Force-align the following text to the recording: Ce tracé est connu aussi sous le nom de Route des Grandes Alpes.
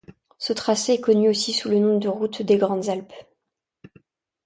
Ce 0.39 0.51
tracé 0.51 0.93
est 0.93 0.99
connu 0.99 1.29
aussi 1.29 1.53
sous 1.53 1.69
le 1.69 1.77
nom 1.77 1.99
de 1.99 2.07
Route 2.07 2.41
des 2.41 2.57
Grandes 2.57 2.89
Alpes. 2.89 3.13